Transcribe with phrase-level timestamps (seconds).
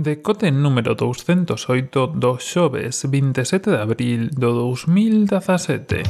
[0.00, 6.06] Decote número 208 do xoves 27 de abril do 2017.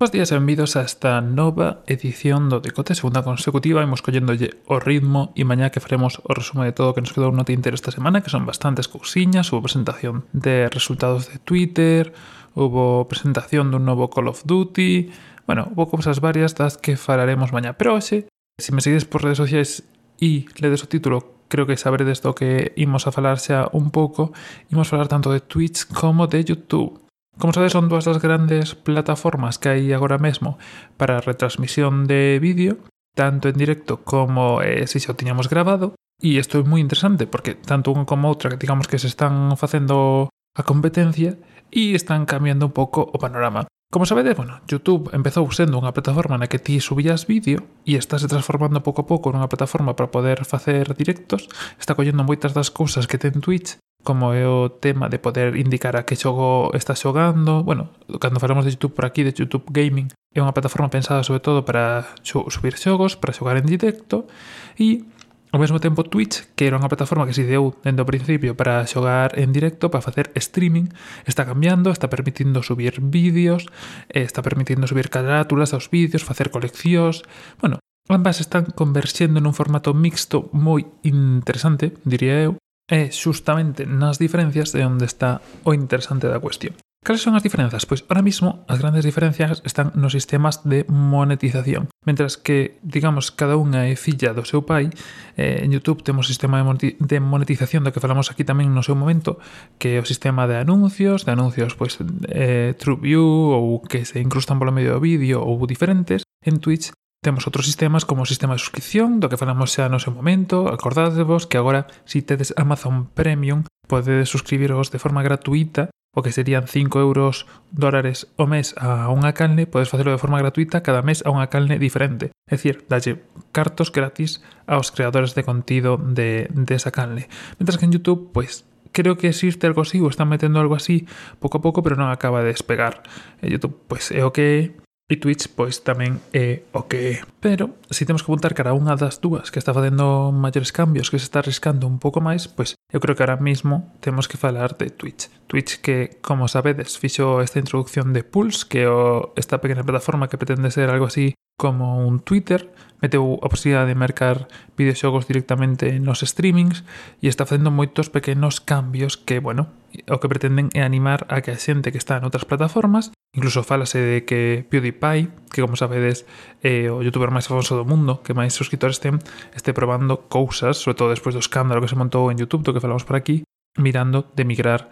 [0.00, 5.36] Os días benvidos a esta nova edición do Decote, segunda consecutiva, imos collendolle o ritmo
[5.36, 7.92] e mañá que faremos o resumo de todo o que nos quedou no Tinter esta
[7.92, 12.16] semana, que son bastantes cousiñas, hubo presentación de resultados de Twitter,
[12.56, 15.12] hubo presentación dun novo Call of Duty,
[15.50, 19.42] Bueno, houve cousas varias das que falaremos mañá, pero hoxe, se me seguides por redes
[19.42, 19.82] sociais
[20.22, 24.30] e ledes o título creo que saberedes do que imos a falar xa un pouco,
[24.70, 27.02] imos falar tanto de Twitch como de YouTube.
[27.34, 30.54] Como sabes, son dúas das grandes plataformas que hai agora mesmo
[30.94, 32.86] para a retransmisión de vídeo,
[33.18, 37.26] tanto en directo como eh, se xa o tiñamos grabado, e isto é moi interesante
[37.26, 41.42] porque tanto unha como outra que digamos que se están facendo a competencia
[41.74, 43.66] e están cambiando un pouco o panorama.
[43.92, 48.22] Como sabedes, bueno, YouTube empezou sendo unha plataforma na que ti subías vídeo e está
[48.22, 52.70] se transformando pouco a pouco nunha plataforma para poder facer directos, está collendo moitas das
[52.70, 57.02] cousas que ten Twitch, como é o tema de poder indicar a que xogo estás
[57.02, 57.90] xogando, bueno,
[58.22, 61.66] cando falamos de YouTube por aquí, de YouTube Gaming, é unha plataforma pensada sobre todo
[61.66, 64.30] para subir xogos, para xogar en directo,
[64.78, 65.02] e
[65.50, 68.86] Ao mesmo tempo, Twitch, que era unha plataforma que se ideou dende o principio para
[68.86, 70.94] xogar en directo, para facer streaming,
[71.26, 73.66] está cambiando, está permitindo subir vídeos,
[74.14, 77.26] eh, está permitindo subir carátulas aos vídeos, facer coleccións...
[77.58, 82.52] Bueno, ambas están converxendo nun formato mixto moi interesante, diría eu,
[82.86, 86.78] e xustamente nas diferencias de onde está o interesante da cuestión.
[87.02, 87.88] Cales son as diferenzas?
[87.88, 91.88] Pois ahora mismo as grandes diferencias están nos sistemas de monetización.
[92.04, 94.92] Mentras que, digamos, cada unha é filla do seu pai,
[95.40, 99.40] eh, en YouTube temos sistema de monetización do que falamos aquí tamén no seu momento,
[99.80, 101.96] que é o sistema de anuncios, de anuncios pois
[102.28, 106.20] eh, TrueView ou que se incrustan polo medio do vídeo ou diferentes.
[106.44, 110.00] En Twitch Temos outros sistemas como o sistema de suscripción, do que falamos xa no
[110.00, 110.72] seu momento.
[110.72, 116.32] Acordadevos que agora, se si tedes Amazon Premium, podedes suscribiros de forma gratuita o que
[116.32, 121.06] serían 5 euros dólares o mes a unha canle, podes facelo de forma gratuita cada
[121.06, 122.34] mes a unha canle diferente.
[122.50, 123.22] É dicir, dalle
[123.54, 127.30] cartos gratis aos creadores de contido de, de esa canle.
[127.62, 131.06] Mientras que en YouTube, pois, creo que existe algo así, ou están metendo algo así
[131.38, 133.06] pouco a pouco, pero non acaba de despegar.
[133.38, 134.74] E YouTube, pois, é o que
[135.10, 137.26] E Twitch pois tamén é o que é.
[137.42, 141.10] Pero se temos que apuntar cara a unha das dúas que está facendo maiores cambios,
[141.10, 144.38] que se está arriscando un pouco máis, pois eu creo que ahora mismo temos que
[144.38, 145.26] falar de Twitch.
[145.50, 148.90] Twitch que, como sabedes, fixo esta introducción de Pulse, que é
[149.34, 152.70] esta pequena plataforma que pretende ser algo así como un Twitter,
[153.02, 154.46] meteu a posibilidade de mercar
[154.78, 156.86] videoxogos directamente nos streamings
[157.18, 159.74] e está facendo moitos pequenos cambios que, bueno,
[160.06, 163.62] o que pretenden é animar a que a xente que está en outras plataformas Incluso
[163.62, 166.26] falase de que PewDiePie, que como sabedes
[166.66, 169.22] é o youtuber máis famoso do mundo, que máis suscriptores ten,
[169.54, 172.82] este probando cousas, sobre todo despois do escándalo que se montou en YouTube, do que
[172.82, 173.46] falamos por aquí,
[173.78, 174.90] mirando de migrar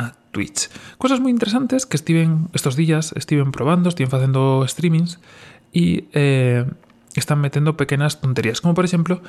[0.00, 0.72] a Twitch.
[0.96, 5.20] Cosas moi interesantes que estiven estos días, estiven probando, estiven facendo streamings,
[5.76, 6.64] e eh,
[7.20, 9.22] están metendo pequenas tonterías, como por exemplo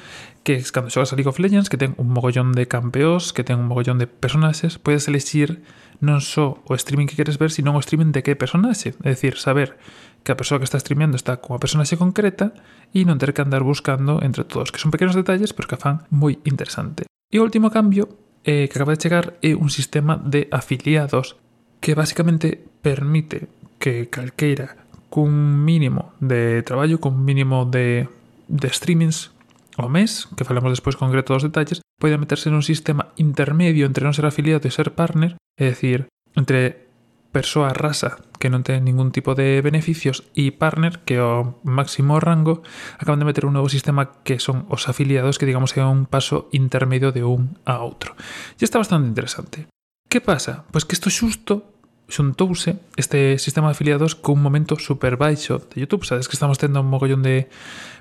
[0.43, 3.61] que cando xogas a League of Legends, que ten un mogollón de campeones, que ten
[3.61, 5.61] un mogollón de personaxes, podes elegir
[6.03, 9.39] non só o streaming que queres ver, sino o streaming de que personaxe, é dicir,
[9.39, 9.77] saber
[10.25, 12.51] que a persoa que está streameando está cunha personaxe concreta
[12.91, 16.03] e non ter que andar buscando entre todos, que son pequenos detalles, pero que fan
[16.09, 17.05] moi interesante.
[17.29, 18.09] E o último cambio
[18.43, 21.37] eh, que acaba de chegar é eh, un sistema de afiliados
[21.79, 23.47] que basicamente permite
[23.77, 24.84] que calqueira
[25.15, 28.11] cun mínimo de traballo, cun mínimo de,
[28.51, 29.31] de streamings
[29.79, 34.11] ao mes, que falamos despois concreto dos detalles, pode meterse nun sistema intermedio entre non
[34.11, 36.91] ser afiliado e ser partner, é dicir, entre
[37.31, 42.59] persoa rasa que non ten ningún tipo de beneficios e partner que o máximo rango
[42.99, 46.51] acaban de meter un novo sistema que son os afiliados que digamos é un paso
[46.51, 48.19] intermedio de un a outro.
[48.59, 49.71] E está bastante interesante.
[50.11, 50.63] Que pasa?
[50.71, 51.74] Pois que isto xusto
[52.07, 56.05] xuntouse este sistema de afiliados cun momento super baixo de YouTube.
[56.05, 57.49] Sabes que estamos tendo un mogollón de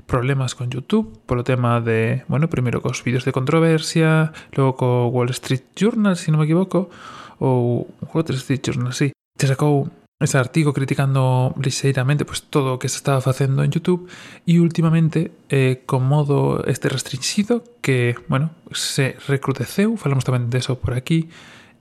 [0.06, 5.30] problemas con YouTube polo tema de, bueno, primeiro cos vídeos de controversia, logo co Wall
[5.30, 6.92] Street Journal, se si non me equivoco,
[7.40, 9.12] ou Wall Street Journal, sí.
[9.34, 9.90] Te sacou
[10.20, 14.06] ese artigo criticando lixeiramente pues, todo o que se estaba facendo en YouTube
[14.46, 20.78] e últimamente eh, con modo este restringido que, bueno, se recruteceu, falamos tamén de eso
[20.78, 21.28] por aquí,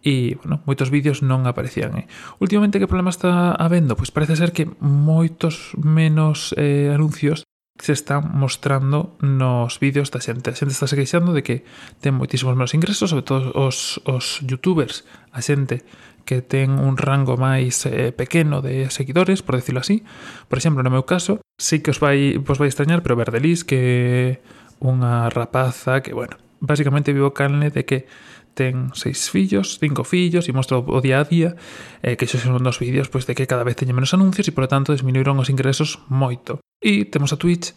[0.03, 1.95] e, bueno, moitos vídeos non aparecían.
[1.95, 2.05] Eh.
[2.43, 3.95] Últimamente, que problema está habendo?
[3.95, 7.47] Pois parece ser que moitos menos eh, anuncios
[7.79, 10.51] se están mostrando nos vídeos da xente.
[10.51, 11.63] A xente está se queixando de que
[12.03, 15.81] ten moitísimos menos ingresos, sobre todo os, os youtubers, a xente
[16.23, 20.03] que ten un rango máis eh, pequeno de seguidores, por decirlo así.
[20.47, 24.39] Por exemplo, no meu caso, sei que os vai, vos vai extrañar, pero Verdelis, que
[24.79, 28.07] unha rapaza que, bueno, basicamente vivo canle de que
[28.53, 31.57] ten seis fillos, cinco fillos e mostra o día a día
[32.05, 34.55] eh, que xos son dos vídeos pois de que cada vez teñen menos anuncios e,
[34.55, 36.61] polo tanto, disminuíron os ingresos moito.
[36.79, 37.73] E temos a Twitch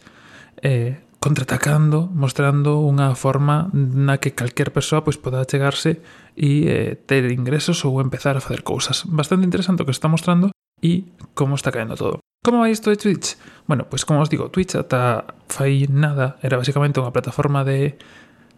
[0.61, 5.99] eh, contraatacando, mostrando unha forma na que calquer persoa pois poda chegarse
[6.37, 9.03] e eh, ter ingresos ou empezar a facer cousas.
[9.09, 12.21] Bastante interesante o que está mostrando e como está caendo todo.
[12.45, 13.35] Como vai isto de Twitch?
[13.65, 17.97] Bueno, pois como os digo, Twitch ata fai nada, era basicamente unha plataforma de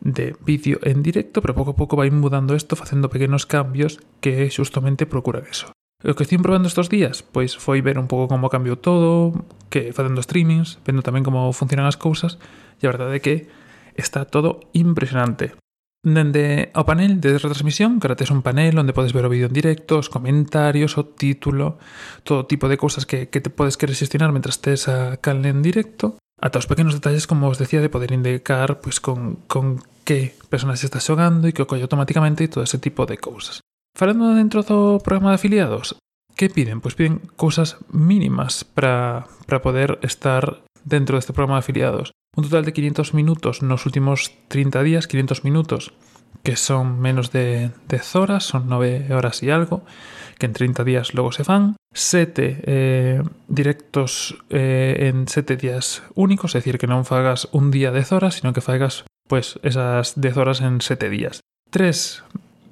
[0.02, 4.48] de vídeo en directo, pero pouco a pouco vai mudando isto facendo pequenos cambios que
[4.50, 5.72] xustamente procuran eso.
[6.00, 9.36] O que estive probando estes días, pois foi ver un pouco como cambiou todo,
[9.68, 12.40] que facendo streamings, vendo tamén como funcionan as cousas,
[12.80, 13.36] e a verdade é que
[14.00, 15.60] está todo impresionante.
[16.00, 19.52] Dende ao panel de retransmisión, que ahora tes un panel onde podes ver o vídeo
[19.52, 21.76] en directo, os comentarios, o título,
[22.24, 25.60] todo tipo de cousas que, que te podes querer xestionar mentras tes a canle en
[25.60, 26.16] directo.
[26.40, 30.88] Ata os pequenos detalles, como os decía, de poder indicar pois, con, con que personaxe
[30.88, 33.60] estás xogando e que o colle automáticamente e todo ese tipo de cousas.
[33.92, 36.00] Falando dentro do programa de afiliados,
[36.40, 36.80] que piden?
[36.80, 39.28] Pois piden cousas mínimas para
[39.60, 42.16] poder estar dentro deste programa de afiliados.
[42.38, 45.92] Un total de 500 minutos nos últimos 30 días, 500 minutos,
[46.44, 49.84] que son menos de 10 horas, son 9 horas y algo,
[50.40, 51.76] que en 30 días logo se fan.
[51.94, 57.92] 7 eh, directos eh, en 7 días únicos, é dicir, que non fagas un día
[57.92, 61.44] 10 horas, sino que fagas pues, esas 10 horas en 7 días.
[61.70, 62.24] 3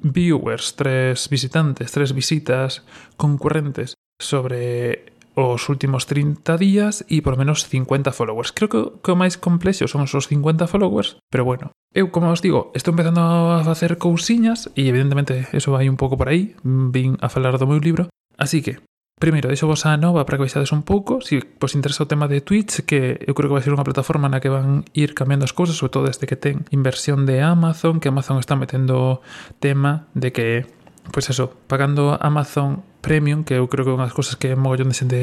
[0.01, 2.87] viewers, 3 visitantes, 3 visitas
[3.19, 8.49] concurrentes sobre os últimos 30 días e por menos 50 followers.
[8.49, 11.69] Creo que, que o máis complexo son os 50 followers, pero bueno.
[11.93, 16.17] Eu, como os digo, estou empezando a facer cousiñas e evidentemente eso vai un pouco
[16.17, 18.09] por aí, vin a falar do meu libro.
[18.33, 18.81] Así que,
[19.21, 22.09] primeiro, deixo vos a nova para que veixades un pouco, se si vos interesa o
[22.09, 25.13] tema de Twitch, que eu creo que vai ser unha plataforma na que van ir
[25.13, 29.21] cambiando as cousas, sobre todo desde que ten inversión de Amazon, que Amazon está metendo
[29.61, 30.65] tema de que,
[31.13, 34.91] pois pues eso, pagando Amazon Premium, que eu creo que é unhas cousas que mogollón
[34.91, 35.19] de xente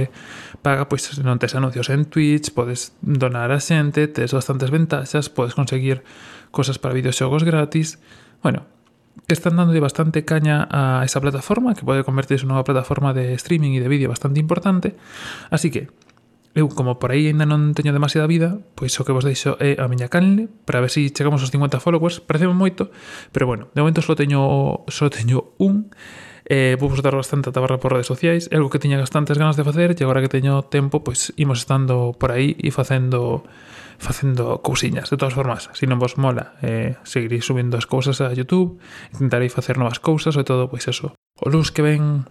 [0.65, 5.53] paga, pois non tes anuncios en Twitch, podes donar a xente, tes bastantes ventaxas, podes
[5.53, 6.01] conseguir
[6.49, 8.01] cosas para videoxogos gratis.
[8.41, 8.65] Bueno,
[9.29, 13.85] están dándolle bastante caña a esa plataforma, que pode convertirse nunha plataforma de streaming e
[13.85, 14.97] de vídeo bastante importante.
[15.53, 15.93] Así que,
[16.57, 19.77] eu como por aí ainda non teño demasiada vida, pois o que vos deixo é
[19.77, 22.89] a miña canle para ver se si chegamos aos 50 followers, parece moito,
[23.29, 24.41] pero bueno, de momento só teño
[24.89, 25.93] só teño un
[26.45, 29.57] Eh, vou dar bastante a tabarra por redes sociais, é algo que tiña bastantes ganas
[29.57, 33.49] de facer e agora que teño tempo, pois imos estando por aí e facendo
[33.97, 38.29] facendo cousiñas, de todas formas, se non vos mola, eh, seguirei subindo as cousas a
[38.37, 38.77] YouTube,
[39.17, 41.17] intentarei facer novas cousas, sobre todo, pois eso.
[41.41, 42.29] O luz que ven,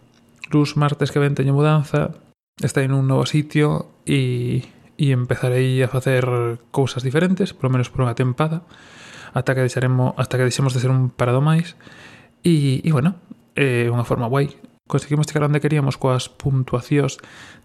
[0.53, 2.13] luz martes que ven teño mudanza,
[2.61, 4.61] está en un novo sitio e,
[4.99, 6.29] e empezarei a facer
[6.69, 8.67] cousas diferentes, polo menos por unha tempada,
[9.33, 11.73] ata que deixaremos, hasta que deixemos de ser un parado máis.
[12.43, 13.17] E, e bueno,
[13.55, 14.53] é unha forma guai.
[14.83, 17.17] Conseguimos chegar onde queríamos coas puntuacións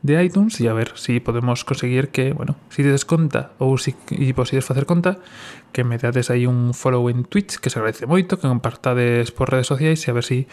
[0.06, 3.52] de iTunes e a ver se si podemos conseguir que, bueno, se si tedes conta
[3.58, 5.18] ou se si, posides facer conta,
[5.74, 9.50] que me dades aí un follow en Twitch, que se agradece moito, que compartades por
[9.50, 10.50] redes sociais e a ver se si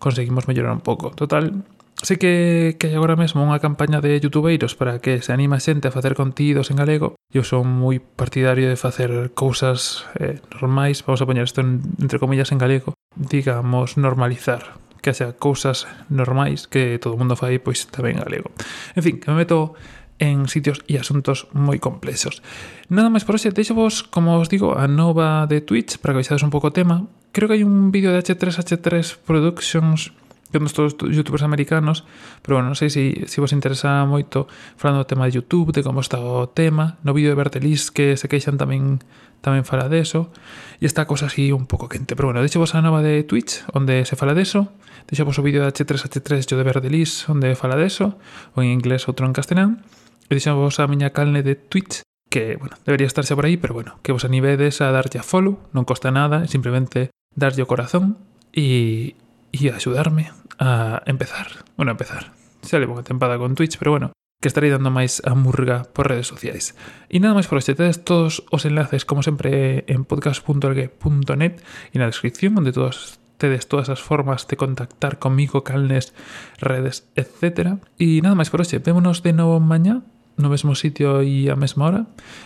[0.00, 1.12] conseguimos mellorar un pouco.
[1.12, 1.64] Total,
[1.98, 5.90] Sei que, que hai agora mesmo unha campaña de youtubeiros para que se anima xente
[5.90, 7.18] a facer contidos en galego.
[7.34, 12.22] Eu son moi partidario de facer cousas eh, normais, vamos a poñer isto en, entre
[12.22, 17.90] comillas en galego, digamos normalizar que haxa cousas normais que todo o mundo fai pois
[17.90, 18.54] tamén en galego.
[18.94, 19.74] En fin, que me meto
[20.22, 22.46] en sitios e asuntos moi complexos.
[22.90, 26.22] Nada máis por hoxe, deixo vos, como os digo, a nova de Twitch para que
[26.22, 27.10] veixades un pouco o tema.
[27.34, 30.14] Creo que hai un vídeo de H3H3 Productions
[30.52, 32.04] vemos todos os youtubers americanos,
[32.42, 35.84] pero bueno, non sei se, se vos interesa moito falando do tema de YouTube, de
[35.84, 39.02] como está o tema, no vídeo de Bertelis que se queixan tamén
[39.38, 40.34] tamén fala deso,
[40.82, 43.62] e esta cosa así un pouco quente, pero bueno, deixo vos a nova de Twitch,
[43.70, 44.74] onde se fala deso,
[45.06, 48.18] deixo vos o vídeo de H3H3 yo de Bertelis, onde fala deso,
[48.58, 49.86] ou en inglés outro en castelán,
[50.26, 53.74] e deixo vos a miña calne de Twitch, que, bueno, debería estarse por aí, pero
[53.74, 58.18] bueno, que vos animedes a darlle a follow, non costa nada, simplemente darlle o corazón,
[58.50, 59.14] e,
[59.58, 64.12] y axudarme a empezar, bueno, a empezar, xa levo a tempada con Twitch, pero bueno,
[64.40, 66.78] que estarei dando máis a murga por redes sociais.
[67.10, 71.58] E nada máis por hoxe, tedes todos os enlaces, como sempre, en podcast.org.net
[71.90, 76.14] e na descripción, onde todas tedes todas as formas de contactar comigo, calnes,
[76.62, 77.82] redes, etc.
[77.98, 80.06] E nada máis por hoxe, vémonos de novo mañá,
[80.38, 82.02] no mesmo sitio e a mesma hora,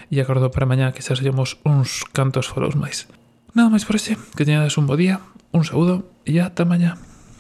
[0.09, 3.05] e acordo para mañá que xa sallemos uns cantos foros máis.
[3.53, 5.21] Nada máis por hoxe, que teñades un bo día,
[5.53, 7.12] Un saludo y hasta mañana.